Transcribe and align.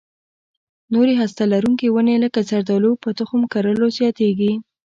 نورې 0.93 1.13
هسته 1.21 1.43
لرونکې 1.53 1.87
ونې 1.93 2.15
لکه 2.23 2.39
زردالو 2.49 2.91
په 3.03 3.09
تخم 3.19 3.41
کرلو 3.53 3.87
زیاتېږي. 3.97 4.53